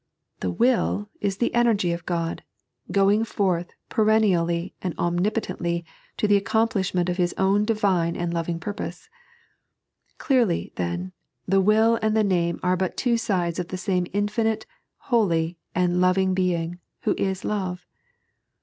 [0.39, 2.41] The ITtU is the energy of Ood,
[2.91, 5.85] going forth peren nially and omnipotently
[6.17, 9.09] to the accomplishment of His own Divine and loving purpose.
[10.17, 11.11] Clearly, then,
[11.47, 14.65] the will and the name are but two sides of the same infinite,
[14.97, 17.85] holy, and loving Being, who is Love.